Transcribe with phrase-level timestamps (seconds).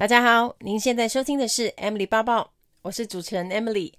[0.00, 3.92] 大家好，您现在收听的是 Emily 报报，我是主持人 Emily。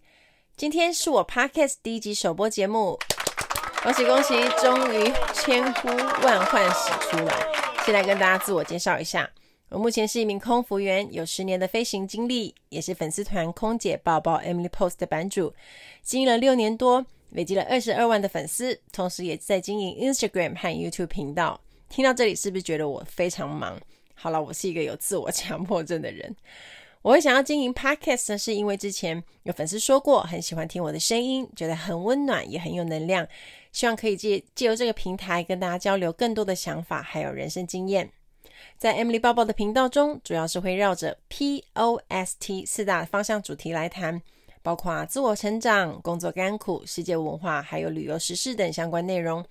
[0.57, 2.97] 今天是我 Podcast 第一集首播节目，
[3.83, 5.89] 恭喜恭喜，终于千呼
[6.25, 7.35] 万唤始出来。
[7.85, 9.29] 先来跟大家自我介绍一下，
[9.69, 15.53] 我目前是一名空服员，有十年的飞行经历，也是粉丝团空姐爆爆 Emily Post 的版主，
[16.01, 21.61] 经营了六年多，累积了二十二万的粉丝，同时也在经营 Instagram 和 YouTube 频道。
[21.89, 23.79] 听到这里，是不是觉得我非常忙？
[24.21, 26.35] 好了，我是一个有自我强迫症的人。
[27.01, 33.27] 我会想要经营 Podcast 呢，是因为之前有粉丝说过，很喜欢听我的声音，觉得很温暖，也很有能量。
[33.71, 38.11] 希望可以借借由这个平台跟大家交流更多的想法，还有人生经验。
[38.77, 44.21] 在 Emily 报报的频道中，主要是会绕着 POST 四大方向主题来谈，
[44.61, 49.43] 包括自我成长、工作甘苦、世界文化，还有旅游时事等相关内容。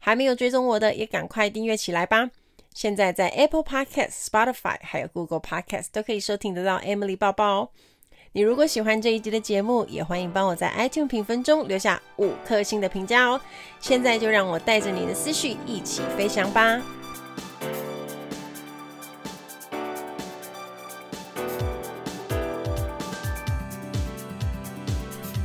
[0.00, 2.30] 还没有追踪我的，也赶快订阅起来吧！
[2.74, 7.68] 现在在 Apple Podcast、Spotify 还有 Google Podcast 都可以收听得到 Emily 报报哦。
[8.32, 13.38] 你如果喜欢这一集的节目，也欢迎帮我在 iTunes 评分中留下五颗星的评价哦。
[13.78, 16.80] 现在就让我带着你的思绪一起飞翔吧。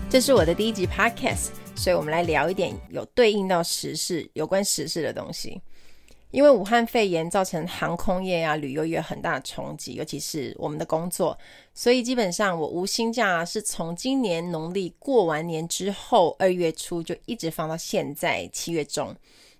[0.10, 5.62] 这是我的第一集 Podcast，所以我们来聊一点有对应到时事、有关时事的东西。
[6.38, 11.36] 因为武汉肺炎造成航空业啊、旅游业很大的冲击，尤其是我们的工作，
[11.74, 19.16] 所以基本上我无薪假是从今年农历过完年之后二月初就一直放到现在七月中，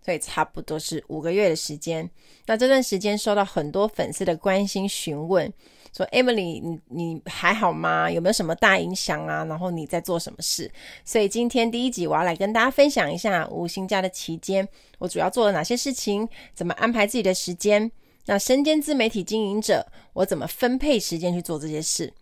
[0.06, 2.08] 所以差不多是五个月的时间。
[2.46, 5.52] 那这段时间收到很多粉丝的关心询问。
[5.98, 8.10] 说 Emily，你你还好吗？
[8.12, 9.44] 有没有什么大影响啊？
[9.46, 10.72] 然后你在做什么事？
[11.04, 14.68] 所以今天第一集我要来跟大家分享一下五星假的期间，
[15.00, 17.92] 我主要做了哪些事情，怎么安排自己的时间。
[18.28, 22.14] 那身兼自媒体经营者，我怎么分配时间去做这些事？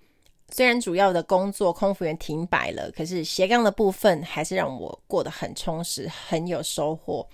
[0.52, 7.28] 虽然主要的工作空服员停摆了，可是斜杠的部分还是让我过得很充实，很有收获。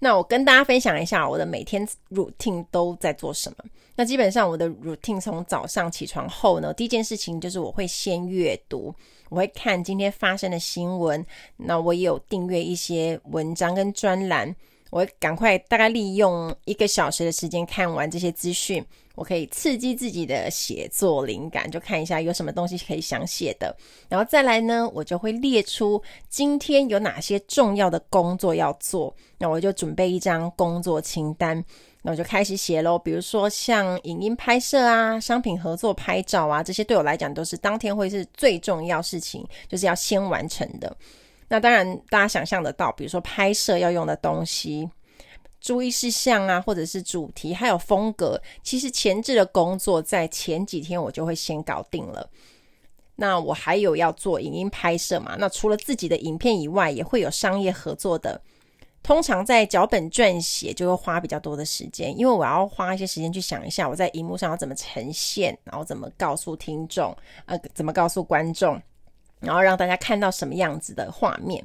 [0.00, 3.64] 那我跟大家分享一下我的每天 routine 都在做什么。
[3.94, 8.94] 那基本上我的 routine 从早上起床后呢，第一件事情就是我会先阅读，
[9.28, 11.24] 我会看今天发生的新闻。
[11.56, 14.56] 那我也有订阅一些文章跟专栏。
[14.90, 18.84] 我赶快大概利用一个小时的时间看完这些资讯，
[19.14, 23.74] 我可以刺激自己的写作灵感，就看一下有什么东西可以想写的。
[24.08, 31.64] 然后再来呢，我就会列出今天有哪些重要的工作要做，那我就准备一张工作清单，
[32.02, 32.98] 那我就开始写喽。
[32.98, 40.96] 比如说像影音拍摄啊、商品合作拍照啊，这些对我来讲都是当天会是最重要事情，就是要先完成的。
[41.52, 44.88] 那当然，大家想象得到，比如说拍摄要用的东西、
[45.60, 52.30] 注意事项啊，或者是主题，还有风格，其实前置的工作在前几天我就会先搞定了。
[53.16, 55.34] 那我还有要做影音拍摄嘛？
[55.40, 58.40] 那除了自己的影片以外，也会有商业合作的。
[59.02, 67.12] 通常在脚本撰写就会花比较多的时间，因为我要花一些时间去想一下我在荧幕上要怎么呈现，然后怎么告诉听众，
[67.46, 68.80] 呃，怎么告诉观众。
[69.40, 71.64] 然后让大家看到什么样子的画面，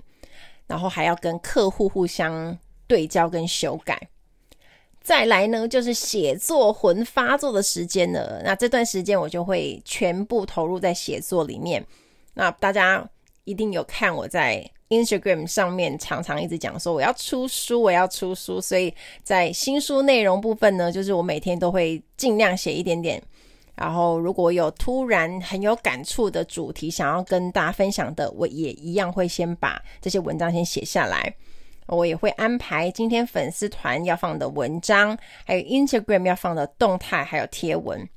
[0.66, 4.00] 然后还要跟客户互相对焦跟修改。
[5.02, 8.41] 再来呢，就是写作魂发作的时间了。
[8.44, 11.86] 那这段时间我就会全部投入在写作里面。
[12.34, 13.08] 那大家
[13.44, 18.59] 一定有看我在 Instagram 上面常常一直讲说我要出书，我要出书。
[18.59, 23.22] 所以在新书内容部分呢，就是我每天都会尽量写一点点。
[23.75, 31.36] 然后，如果有突然很有感触的主题想要跟大家分享的，我也一样会先把这些文章先写下来。
[31.88, 35.16] 我也会安排今天粉丝团要放的文章，
[35.46, 38.09] 还有 Instagram 要放的动态，还有贴文。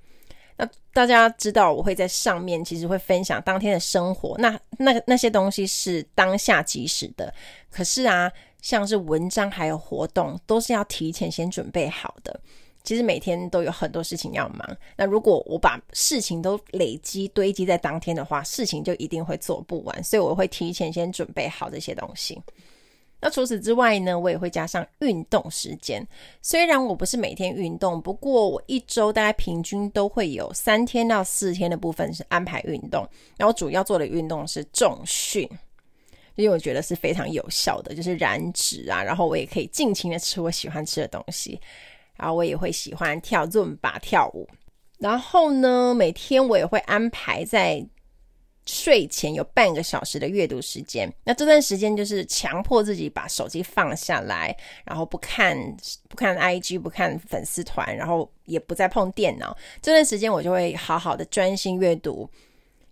[0.57, 4.37] 那大家知道，我会在上面其实会分享当天的生活。
[4.39, 7.33] 那那那些东西是当下即时的，
[7.71, 8.33] 可是啊，
[8.63, 12.41] 像是文章还有活动，都是要提前先准备好的。
[12.89, 14.67] 其实每天都有很多事情要忙，
[14.97, 22.41] 那如果我把事情都累积堆积在当天的话，事情就一定会做不完，所以我会提前先准备好这些东西。
[23.21, 26.03] 那除此之外呢，我也会加上运动时间。
[26.41, 33.07] 虽然我不是每天运动，不过我一周大概平均都会有三天到四天的部分是安排运动。
[33.37, 35.47] 然后主要做的运动是重训，
[36.37, 41.61] 因为我觉得是非常有效的，就是燃脂啊，然后我也可以尽情的吃我喜欢吃的东西。
[42.19, 44.47] 然后我也会喜欢跳 Zumba 跳舞，
[44.99, 47.83] 然后呢，每天我也会安排在
[48.67, 51.11] 睡前有半个小时的阅读时间。
[51.25, 54.55] 那这段时间就是强迫自己把手机放下来，
[54.85, 55.57] 然后不看
[56.09, 59.57] 不看 IG，不看粉丝团，然后也不再碰电脑。
[59.81, 62.29] 这段时间我就会好好的专心阅读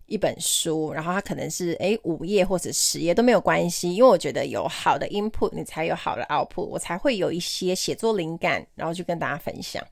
[0.07, 9.85] 一本书，然后它可能是诶五页或者十页都没有关系，因为我觉得有好的 input，你才有好的 output，我才会有一些写作灵感，然后就跟大家分享。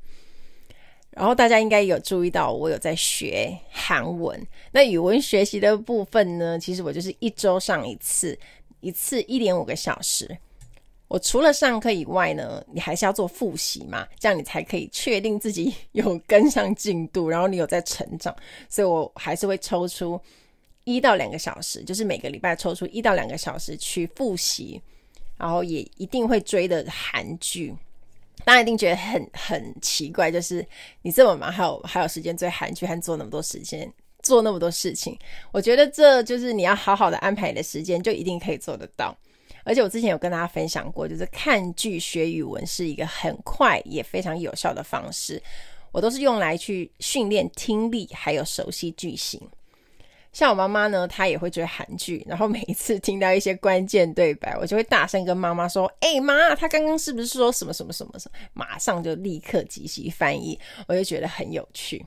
[1.10, 4.44] 然后大家应该有注意到，我有在学韩文。
[4.72, 8.36] 那语文学习的部分呢，其实我就是一周上一次，
[8.80, 10.36] 一次一点五个小时。
[11.14, 18.34] 我除了上课以外呢，你还是要做复习嘛，这样你才可以确定自己有跟上进度，然后你有在成长。
[18.68, 20.20] 所以我还是会抽出
[20.82, 24.82] 一到两个小时，就是每个礼拜抽出一到两个小时去复习，
[25.38, 27.72] 然后也一定会追的韩剧。
[28.44, 30.66] 大家一定觉得很很奇怪，就是
[31.02, 33.88] 你这么忙，还有还有时间追韩剧，还做那么多时间，
[34.24, 35.16] 做那么多事情。
[35.52, 39.16] 我觉得这就是你要好好的安排你的时间，就一定可以做得到。
[39.64, 45.42] 而且我之前有跟大家分享过，就是看剧学语文是一个很快也非常有效的方式。
[45.90, 49.40] 我都是用来去训练听力，还有熟悉句型。
[50.32, 60.58] 像我妈妈呢，她也会追韩剧，然后每一次听到一些关键对白，我就会大声跟妈妈说：“哎、妈，她刚刚是不是说什么什么什么什么？”马上就立刻即席翻译，
[60.88, 62.04] 我就觉得很有趣。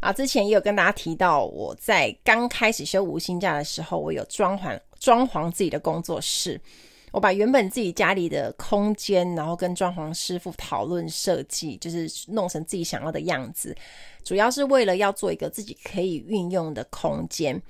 [0.00, 6.58] 啊，之前也有跟大家提到，我在刚开始休无薪假的时候，我有装潢装潢自己的工作室。
[7.12, 13.76] 我把原本自己家里的空间，然后跟装潢师傅讨论设计，就是弄成自己想要的样子，
[14.24, 17.60] 主要是为了要做一个自己可以运用的空间，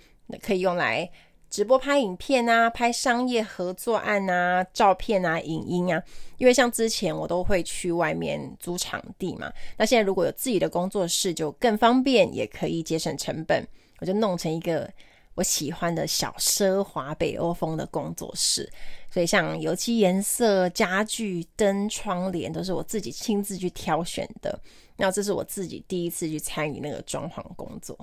[0.41, 1.11] 可以用来
[1.51, 6.01] 直播拍影片啊，拍商业合作案啊，照片啊，影音啊。
[6.39, 13.67] 因为像之前我都会去外面租场地嘛，那现在如果有自己的工作室，就更方便，也可以节省成本。
[13.99, 14.91] 我就弄成一个。
[15.35, 18.71] 我喜欢的小奢华北欧风的工作室，
[19.11, 24.59] 所以像油漆颜色、家具、灯、窗帘都是我自己亲自去挑选的。
[24.97, 27.99] 那这是我自己第一次去参与那个装潢工作，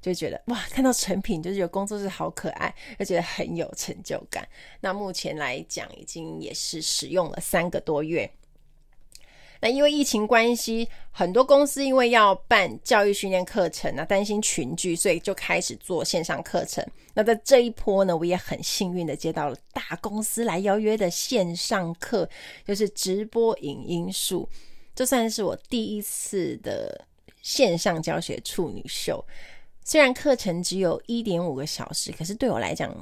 [0.00, 4.48] 就觉得哇，看到成品就觉得工作室好可爱，就觉得很有成就感。
[4.80, 8.28] 那目前来讲，已经也是使用了三个多月。
[9.62, 16.84] 那因为疫情关系，很多公司因为要办教育训练课程，那担心群聚，所以就开始做线上课程。
[17.14, 22.28] 那在这一波呢，我也很幸运的接到了大公司来邀约的线上课，
[22.66, 24.48] 就是直播影音术，
[24.96, 27.06] 这算是我第一次的
[27.40, 29.24] 线上教学处女秀。
[29.84, 32.92] 虽然课程只有一点五个小时，可是对我来讲，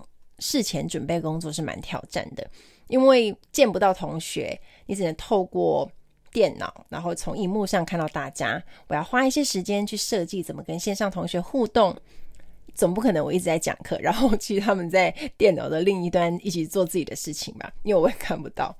[0.40, 2.46] 事前准备工作是蛮挑战的，
[2.88, 5.90] 因为见不到同学，你只能透过。
[6.32, 11.96] 电脑，然后从荧幕上看到大家，我要花一些时间去设计怎么跟线上同学互动。
[12.74, 17.70] 总不可能我一直在讲课，然后其实他们在电脑的另一端一起做自己的事情吧？
[17.82, 18.74] 因为我也看不到。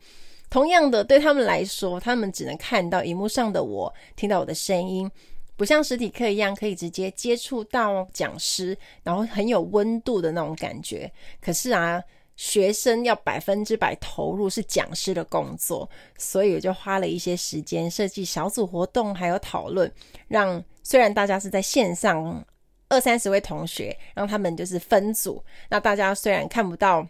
[0.48, 5.10] 同样的，对他们来说，他们只能看到荧幕上的我，听到我的声音，
[5.56, 11.10] 不像实体课一样可以直接接触到讲师，然后很有温度的那种感觉。
[11.40, 12.02] 可是啊。
[12.40, 19.92] 学生要百分之百投入是讲师的工作，所以我就花了一些时间设计小组活动，还有讨论，
[20.26, 22.42] 让虽然大家是在线上
[22.88, 27.06] 二三十位同学，让他们就是分组，那大家虽然看不到，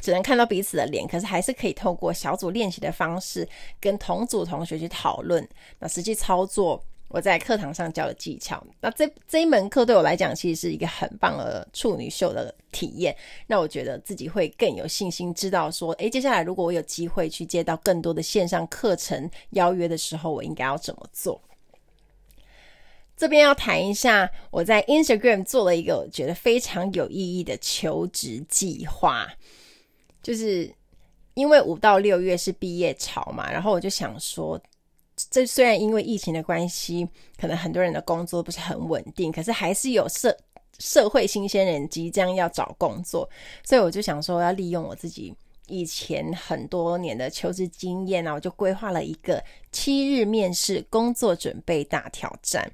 [0.00, 3.48] 只能看到彼此的脸，可是还是可以透过小组练习的方式
[3.80, 5.44] 跟同组同学去讨论，
[5.80, 6.80] 那实际操作。
[7.12, 13.14] 我在课堂上教的技巧，那这这一门课对我来讲，其实是一个很棒的处女秀的体验。
[13.48, 21.42] 那我觉得自己会更有信心，知道说，诶，接下来如果我有机会去接到更多的线上课程邀约的时候，我应该要怎么做？
[23.16, 29.28] 这边要谈一下，我在 Instagram 做了一个我觉得非常有意义的求职计划，
[30.22, 30.72] 就是
[31.34, 34.60] 因为五到六月是毕业潮嘛，然后我就想说。
[35.30, 40.36] 这虽然因为疫情的关系，可能很多人的工作不是很稳定，可是还是有社
[40.78, 43.28] 社会新鲜人即将要找工作，
[43.64, 45.34] 所以我就想说要利用我自己
[45.66, 52.70] 以前很多年的求职经验啊，我就规划了一个七日面试工作准备大挑战。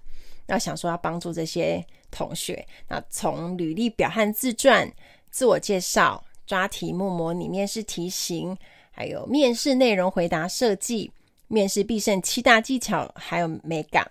[0.47, 4.89] 那想说要帮助这些同学，那从履历表和自传、
[5.31, 8.57] 自我介绍、抓题目、模拟面试题型，
[8.93, 11.11] 还有面试内容回答设计。
[11.49, 14.09] 面试必胜七大技巧，还有美感，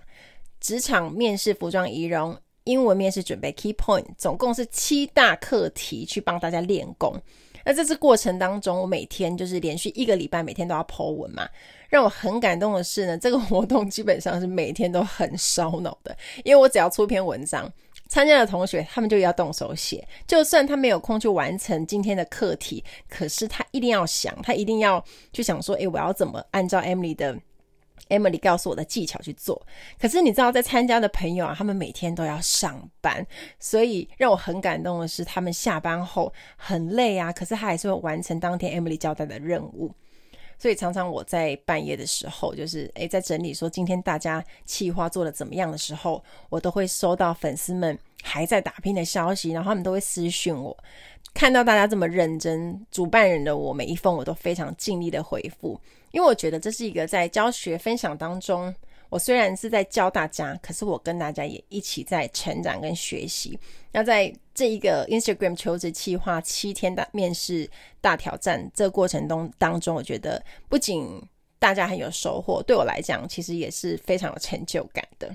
[0.60, 7.20] 职场面试服装仪容，英文面试准备 key point，总共是七大课题去帮大家练功。
[7.68, 11.50] 那在这过程当中，我每天就是连续一个礼拜，每天都要剖文嘛。
[11.90, 17.72] 让我很感动的是呢，这个活动基本上是每天都很烧脑的，因为我只要出篇文章，
[18.08, 20.08] 参加的同学，他们就要动手写。
[20.28, 27.36] 就算他没有空去完成今天的课题，可是他一定要想，他一定要去想说：“诶，我要怎么按照 Emily 的
[28.10, 29.60] Emily 告诉我的技巧去做？”
[30.00, 33.26] 可是你知道，在参加的朋友啊，他们每天都要上班，
[33.60, 39.92] 所以让我很感动的是，他们下班后很累啊，可是他还是会完成当天 Emily 交代的任务。
[40.58, 50.76] 所以常常我在半夜的时候，就是诶，在整理说今天大家企划做的怎么样的时候，我都会收到粉丝们还在打拼的消息，然后他们都会私讯我，
[51.34, 55.80] 看到大家这么认真，主办人的我每一封我都非常尽力的回复，
[56.12, 58.74] 因为我觉得这是一个在教学分享当中。
[59.16, 63.58] 我虽然是在教大家，可是我跟大家也一起在成长跟学习。
[63.94, 67.66] 那在这一个 Instagram 求职计划七天的面试
[68.02, 71.10] 大挑战这个过程中当中，我觉得不仅
[71.58, 75.34] 大家很有收获，对我来讲其实也是非常有成就感的。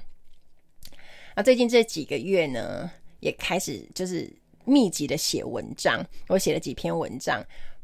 [1.35, 4.31] 那最近这几个月呢，也开始就是
[4.67, 7.43] 密集的写文章，我写了几篇文章。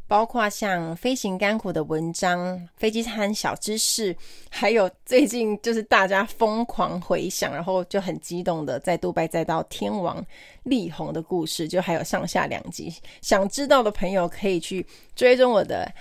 [0.09, 4.17] 包括像飞行甘苦的文章、飞机餐小知识，
[4.49, 10.25] 还有最近就是大家疯狂回想，然后就很激动的在杜拜再到天王
[10.63, 12.95] 力宏的故事，就还有上下两集。
[13.21, 14.87] 想知道的朋友可以去
[15.17, 15.93] 追踪我的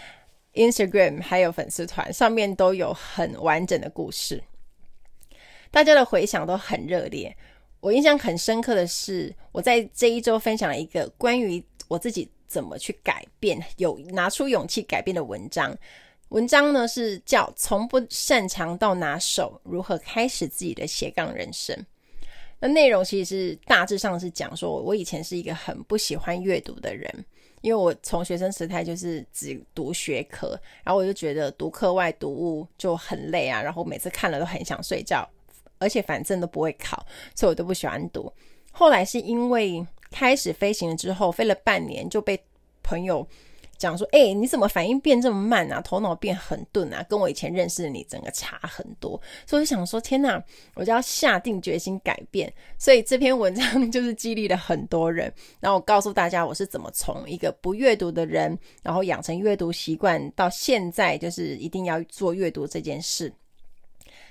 [0.54, 4.44] Instagram，还有粉丝团，上面都有很完整的故事。
[5.72, 7.36] 大家的回想都很热烈。
[7.80, 12.30] 我印象很深刻的是，我在这一周分享了一个关于我自己。
[12.48, 13.64] 怎么去改变？
[13.78, 15.78] 有拿出勇气改变的文章。
[16.30, 21.76] 文章呢是叫《从不擅长到拿手：如何开始自己的斜杠人生》。
[22.60, 27.14] 那内容其实是大致上是讲说，我以前是一个很不喜欢阅读的人，
[27.62, 35.30] 因为我从学生时代就是只读学科，然后我就觉得读课外读物就很累啊，然后每次看了都很想睡觉，
[35.78, 38.32] 而且反正都不会考，所以我都不喜欢读。
[38.72, 42.40] 后来是因为开始飞行了之后，飞了半年就被
[42.84, 43.28] 朋友
[43.78, 45.82] 讲说：“哎、你怎么反应变这么慢啊？
[45.82, 47.04] 头脑变很钝啊？
[47.10, 50.42] 跟我以前认识的你整个差很多。”所以我想说：“天哪，
[50.76, 55.32] 我就要下定决心改变。”所以这篇文章就是激励了很多人。
[55.60, 63.34] 然后我告诉大家，我是怎么从一个不阅读的人，然后养成阅读习惯，到现在就是一定要做阅读这件事。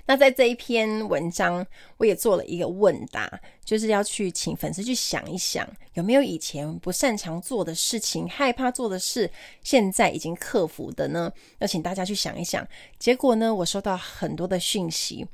[0.05, 1.65] 那在这一篇文章，
[1.97, 9.29] 我也做了一个问答，就是要去请粉丝去想一想，有没有以前不擅长做的事情、害怕做的事，
[9.63, 11.31] 现在已经克服的呢？
[11.57, 12.67] 要请大家去想一想。
[12.99, 15.25] 结果呢，我收到很多的讯息，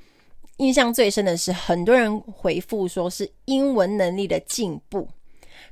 [0.57, 5.07] 印象最深的是，很多人回复说是英文能力的进步。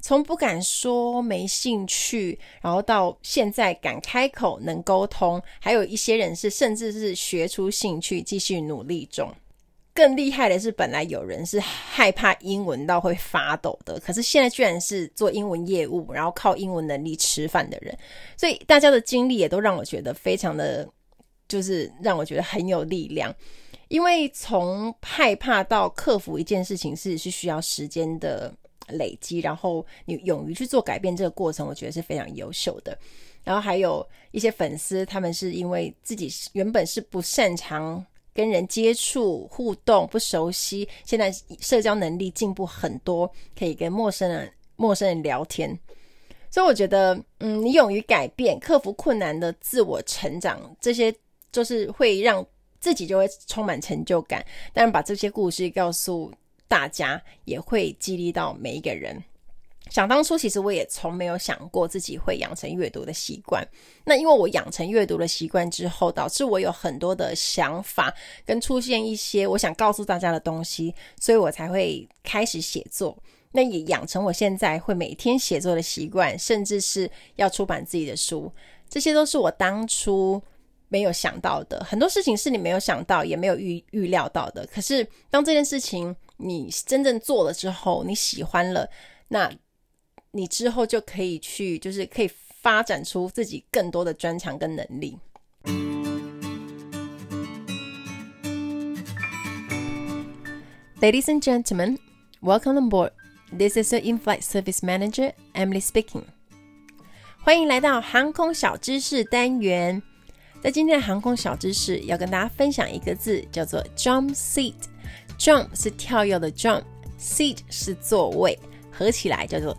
[0.01, 9.31] 从不敢说没兴趣，然后到现在敢开口能沟通，还有一些人是甚至是学出兴趣，继续努力中。
[9.91, 17.97] 更厉害的是，本来有人是害怕英文到会发抖的，可是现在居然是做英文业务，然后靠英文能力吃饭的人。
[18.37, 20.87] 所以大家的经历也都让我觉得非常的，
[21.49, 23.35] 就是让我觉得很有力量。
[23.89, 28.53] 因为从害怕到克服一件事情是是需要时间的。
[28.91, 32.97] 累积，然后你勇于去做改变，这个过程我觉得是非常优秀的。
[33.43, 45.77] 然后还有一些粉丝，他们是因为自己原本是不擅长跟人接触、互动、不熟悉，现在社交能力进步很多，可以跟陌生人、陌生人聊天。
[46.51, 51.13] 所以我觉得，嗯，你勇于改变、克服困难的自我成长，这些
[51.51, 52.45] 就是会让
[52.79, 54.45] 自己就会充满成就感。
[54.73, 56.31] 当然，把这些故事告诉。
[56.69, 59.21] 大家也会激励到每一个人。
[59.89, 63.67] 想当初，其实我也从没有想过自己会养成阅读的习惯。
[64.05, 68.13] 那因为我养成阅读的习惯之后，导致我有很多的想法，
[68.45, 73.17] 跟出现一些我想告诉大家的东西，所以我才会开始写作。
[73.51, 78.51] 那也养成我现在会每天写作的习惯，甚至是要出版自己的书。
[78.87, 80.39] 这些都是我当初
[80.87, 81.83] 没有想到的。
[81.83, 84.67] 很多事情是你没有想到，也没有预预料到的。
[84.67, 88.89] 可是当这件事情，你真正做了之后，你喜欢了，
[89.27, 89.51] 那
[90.31, 92.31] 你之后就可以去，就是可以
[92.61, 95.17] 发展出自己更多的专长跟能力。
[101.01, 101.97] Ladies and gentlemen,
[102.41, 103.11] welcome on board.
[103.51, 106.23] This is the in-flight service manager, Emily speaking.
[107.43, 110.01] 欢迎来到航空小知识单元。
[110.63, 114.75] 在今天的航空小知识，要跟大家分享一个字，叫做 jump seat。
[115.39, 118.59] Jump 是跳跃的 jump，seat 是座位，
[118.91, 119.75] 合起来叫做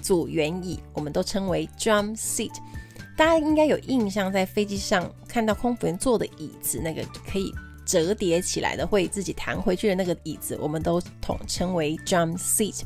[0.00, 2.52] 组员椅，我们都称为 jump seat。
[3.16, 7.52] 大家应该有印象，在飞机上看到空服员坐的椅子，那个可以
[7.84, 12.82] 折叠起来的，会自己弹回去的那个椅子，我们都统称为 jump seat。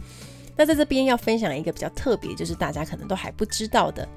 [0.57, 4.09] 那在这边要分享一个比较特别，就是大家可能都还不知道的，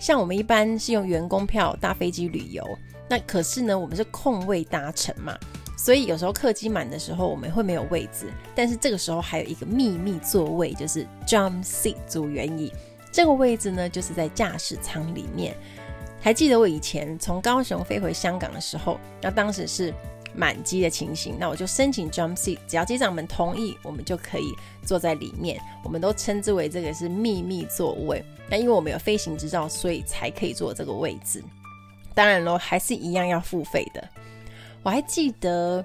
[0.00, 2.66] 像我们一般是用员工票搭飞机旅游，
[3.06, 5.38] 那可是呢，我们是空位搭乘嘛，
[5.78, 12.72] 所以有时候客机满的时候，我们会没有位置，但是这个时候还有一个秘密座位，就是 jump seat 组员椅，
[13.12, 15.56] 这个位置呢，就是在驾驶舱里面。
[16.20, 19.94] 还记得我以前从高雄飞回香港的时候，那当时是
[20.34, 25.60] 满机的情形，那我就申请 jump seat，只要机长们同意，我们就可以坐在里面。
[25.84, 28.22] 我们都称之为这个是秘密座位。
[28.50, 31.40] 那因为我们有飞行执照，所以才可以坐这个位置。
[32.14, 34.08] 当然喽，还是一样要付费的。
[34.88, 35.84] 我还记得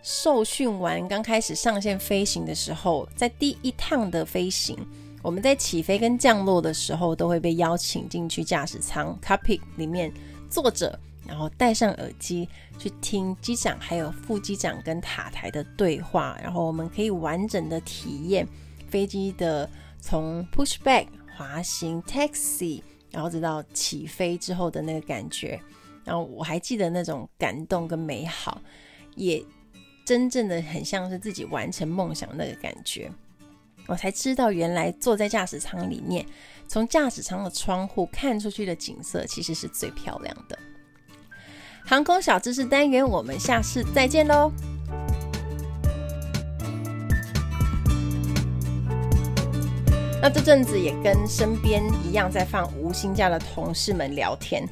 [0.00, 4.78] 受训完刚开始上线飞行的时候，在第一趟的飞行。
[5.22, 10.12] 我们在起飞跟降落的时候，都会被邀请进去驾驶舱 c o p i c 里面
[10.48, 10.96] 坐着，
[11.26, 18.46] 然后戴上耳机去听机长还有副机长跟塔台的对话，然后我们可以完整的体验
[18.88, 19.68] 飞机的
[20.00, 22.80] 从 pushback 滑行 taxi，
[23.10, 25.60] 然后直到起飞之后的那个感觉。
[26.04, 28.60] 然后我还记得那种感动跟美好，
[29.16, 29.44] 也
[30.04, 33.10] 真正的很像是自己完成梦想那个感觉。
[33.86, 36.24] 我才知道，原来坐在驾驶舱里面，
[36.66, 40.58] 从驾驶舱的窗户看出去的景色，其实是最漂亮的。
[41.84, 44.50] 航空小知识单元，我们下次再见喽！
[50.22, 54.66] 那这阵子也跟身边一样在放无薪假的同事们聊天，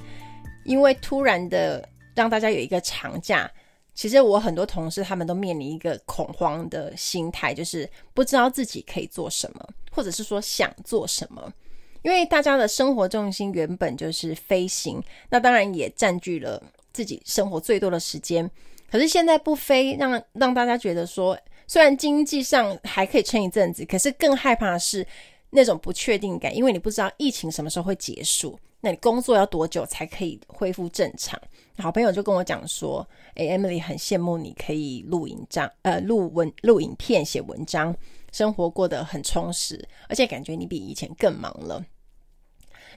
[0.72, 3.50] 因为突然的让大家有一个长假。
[3.94, 11.52] 其实我很多同事他们都面临一个恐慌的心态，就是不知道自己可以做什么，或者是说想做什么。
[12.00, 14.98] 因为大家的生活重心原本就是飞行，
[15.28, 16.60] 那当然也占据了
[16.90, 18.50] 自己生活最多的时间。
[18.90, 25.06] 可是现在不飞，让让大家觉得说，虽然经济上还可以撑一阵子，可是更害怕的是
[25.50, 28.58] 那种不确定感，因为你不知道疫情什么时候会结束。
[28.84, 31.40] 那你工作要多久才可以恢复正常？
[31.78, 37.96] 好朋友就跟我讲说：“诶，Emily 很羡慕你可以录影章，呃，录文、录影片、写文章，
[38.32, 41.84] 生活过得很充实，而且感觉你比以前更忙了。”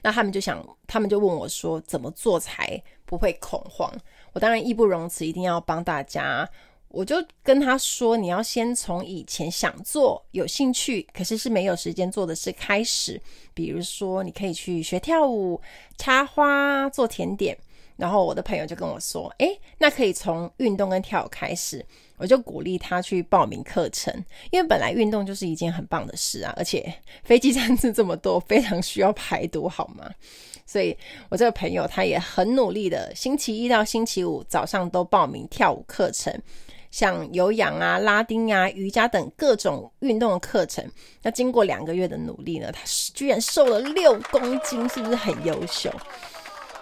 [0.02, 3.88] 那他们就想，他们就问我说：“怎么做才不会恐慌？”
[4.34, 6.48] 我当然义不容辞，一定要帮大家。
[6.88, 13.20] 我就跟他说：“你要先从以前想做、有兴趣，可是是没有时间做的事开始。
[13.52, 15.60] 比如说，你可以去学跳舞、
[15.98, 17.56] 插花、做甜点。”
[17.96, 21.84] 然后我的朋友就跟我说：“诶，那可以从运动跟跳舞开始。”
[22.18, 24.14] 我就鼓励他去报名课程，
[24.50, 26.90] 因为本来运动就是一件很棒的事啊，而且
[27.24, 30.10] 飞机餐次这么多，非常需要排毒，好吗？
[30.64, 30.96] 所以
[31.28, 36.34] 我这个朋友他也很努力的，星期一到星期五早上都报名跳舞课程。
[36.90, 40.84] 像有氧啊、拉丁啊、瑜伽等各种运动的课程，
[41.22, 42.80] 那经过两个月的努力呢，他
[43.14, 45.90] 居然瘦了六公斤，是不是很优秀？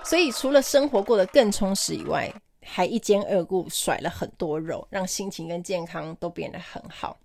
[0.05, 7.17] 所以除了生活过得更充实以外，还一兼二顾甩了很多肉，让心情跟健康都变得很好。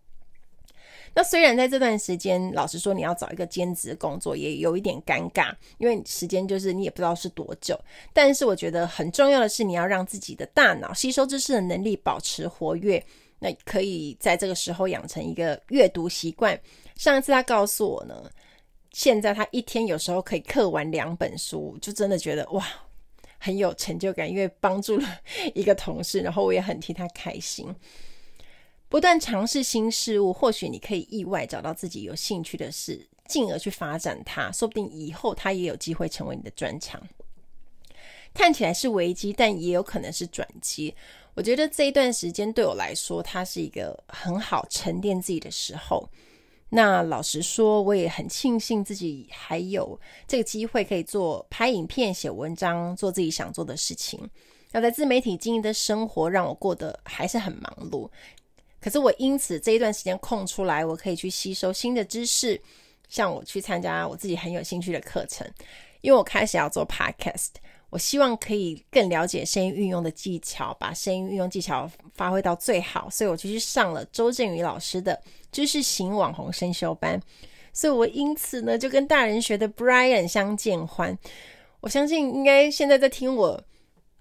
[1.19, 7.77] 那虽然在这段时间，老实说，你要找一个兼职工作也有一点尴尬，因为时间就是你也不知道是多久。
[8.13, 13.05] 但是我觉得很重要的是，你要让自己的大脑吸收知识的能力保持活跃。
[13.37, 16.57] 那可以在这个时候养成一个阅读习惯。
[16.95, 18.31] 上一次他告诉我呢，
[18.93, 22.65] 现在他一天有时候可以刻完两本书，就真的觉得哇，
[23.37, 25.05] 很有成就感，因为帮助了
[25.53, 27.75] 一个同事，然后我也很替他开心。
[28.89, 36.99] 不断尝试新事物，或许你可以意外找到自己有兴趣的事，进而去发展它，说不定以后它也有机会成为你的专长。
[38.33, 40.93] 看起来是危机，但也有可能是转机。
[41.35, 46.09] 我觉得这一段时间对我来说，它是一个很好沉淀自己的时候。
[46.69, 54.29] 那老实说，我也很庆幸自己还有这个机会可以做拍影片、写文章，做自己想做的事情。
[54.71, 58.07] 那在自媒体经营的生活，让我过得还是很忙碌。
[58.81, 62.59] 可是我因此这一段时间空出来，我可以去吸收新的知识，
[63.09, 65.45] 像我去参加我自己很有兴趣的课程，
[66.01, 67.49] 因为我开始要做 podcast，
[67.89, 75.19] 我希望可以更了解声音运用的技巧，把声音运用技巧发挥到最好，所以我就去上了周振宇老师的
[75.51, 77.21] 知识型网红声修班，
[77.73, 81.17] 所以我因此呢就跟大人学的 Brian 相见欢，
[81.81, 83.61] 我相信应该现在在听我。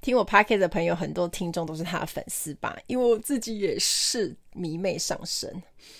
[0.00, 2.78] 听我 podcast 的朋友，很多听众都是他的粉丝吧？
[2.86, 5.50] 因为我自己也是迷妹上身，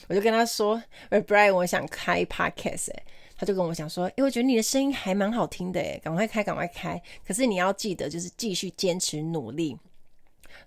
[0.09, 0.81] 我就跟他说
[1.11, 2.91] ：“喂，Brian，我想开 podcast。”，
[3.37, 7.01] 他就跟我讲说：“哎，我觉得你的声音还蛮好听的，哎，赶快开，赶快开。
[7.27, 9.77] 可是你要记得，就是继续坚持努力。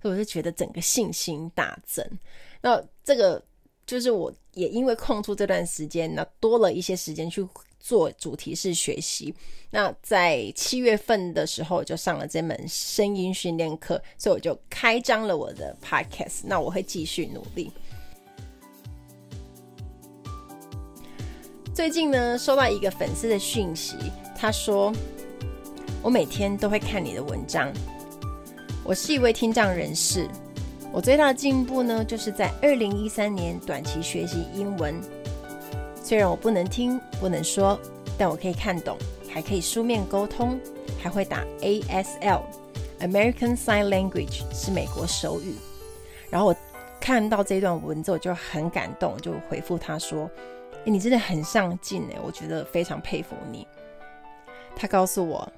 [0.01, 2.05] 所以我就觉得整个信心大增。
[2.61, 3.43] 那这个
[3.85, 7.45] 就是我也因为空出这段时间，那多了一些时间去
[7.81, 9.33] 做主题式学习。
[9.69, 16.41] 那在七月份的时候就上了这门声音训练课，所以我就开张了我的 podcast。
[16.43, 17.71] 那我会继续努力。
[21.73, 23.95] 最近呢，收到一个粉丝的讯息，
[24.37, 24.93] 他说
[26.03, 27.71] ：“我每天都会看你的文章。
[28.83, 30.27] 我是一位听障人士，
[30.91, 35.01] 我最大的进步呢，就是在二零一三年短期学习英文。
[36.11, 37.79] 虽然我不能听，不能说，
[38.17, 38.97] 但我可以看懂，
[39.29, 40.59] 还可以书面沟通，
[41.01, 45.55] 还会打 ASL（American Sign Language） 是美国手语。
[46.29, 46.55] 然后我
[46.99, 50.29] 看到这段文字，我就很感动，就回复他说。”
[50.83, 53.65] 欸，你真的很上进哎，我觉得非常佩服你。
[54.75, 55.49] 他告诉我，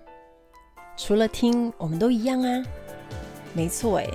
[0.95, 2.63] 除了听，我们都一样啊。
[3.53, 4.07] 没错哎，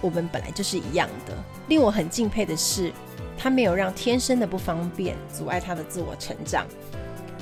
[0.00, 1.34] 我们本来就是一样的。
[1.68, 2.90] 令我很敬佩的是，
[3.36, 6.66] 他没有让天生的不方便阻碍他的自我成长。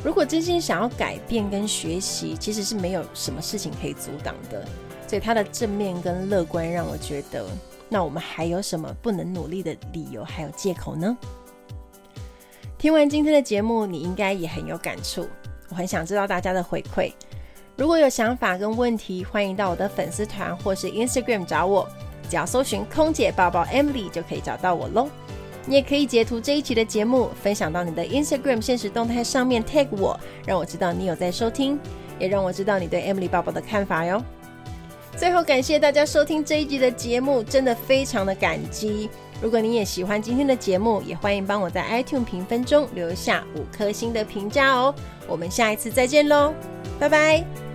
[0.04, 4.64] 如果真心想要改变跟学习，其实是没有什么事情可以阻挡的。
[5.06, 7.46] 所以他的正面跟乐观让我觉得，
[7.88, 11.16] 那我们还有什么不能努力的理由还有借口呢？
[12.78, 15.28] 听完今天的节目，你应该也很有感触。
[15.68, 17.12] 我很想知道大家的回馈。
[17.76, 21.88] 如果有想法跟问题，欢迎到我的粉丝团或是 Instagram 找我，
[22.28, 25.08] 只要搜寻“空姐报报 Emily” 就可以找到我喽。
[25.66, 31.78] 你也可以截图这一期的节目，分享到你的 Instagram 现实动态上面 tag 我，让我知道你有在收听，
[32.18, 34.22] 也让我知道你对 Emily 宝宝的看法哟。
[35.16, 39.10] 最后，感谢大家收听这一集的节目，真的非常的感激。
[39.42, 44.94] 如果你也喜欢今天的节目，也欢迎帮我在 iTunes 评分中留下五颗星的评价哦。
[45.28, 46.54] 我们下一次再见喽，
[46.98, 47.71] 拜拜。